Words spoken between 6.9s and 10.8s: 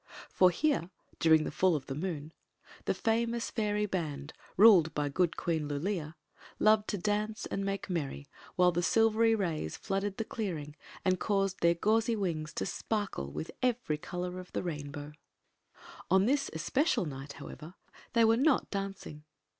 dance and make merry while the silvery rays flooded the clearing